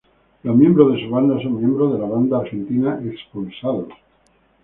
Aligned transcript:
Los 0.41 0.55
miembros 0.57 0.93
de 0.93 1.03
su 1.05 1.11
banda 1.11 1.39
son 1.43 1.59
miembros 1.59 1.93
de 1.93 1.99
la 1.99 2.07
banda 2.07 2.39
argentina 2.39 2.99
Expulsados. 3.05 3.89